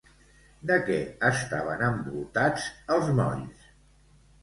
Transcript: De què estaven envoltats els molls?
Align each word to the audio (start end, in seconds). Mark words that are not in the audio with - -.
De 0.71 0.77
què 0.87 0.97
estaven 1.29 1.85
envoltats 1.91 2.69
els 2.99 3.15
molls? 3.23 3.73